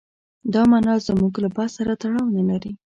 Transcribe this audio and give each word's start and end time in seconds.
دا 0.53 0.61
معنا 0.71 0.93
زموږ 1.07 1.33
له 1.43 1.49
بحث 1.55 1.71
سره 1.77 1.93
تړاو 2.01 2.33
نه 2.37 2.43
لري. 2.49 2.71